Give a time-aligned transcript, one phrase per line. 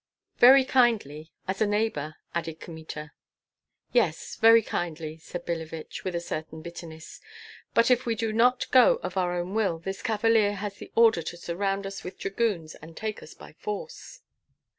[0.39, 3.11] "Very kindly, as a neighbor," added Kmita.
[3.93, 7.21] "Yes, very kindly," said Billevich, with a certain bitterness;
[7.75, 11.21] "but if we do not go of our own will, this cavalier has the order
[11.21, 14.21] to surround us with dragoons and take us by force."